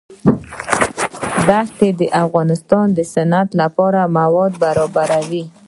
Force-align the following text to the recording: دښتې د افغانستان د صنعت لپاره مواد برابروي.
دښتې 1.47 1.89
د 1.99 2.01
افغانستان 2.23 2.87
د 2.97 2.99
صنعت 3.13 3.49
لپاره 3.61 4.01
مواد 4.17 4.51
برابروي. 4.63 5.43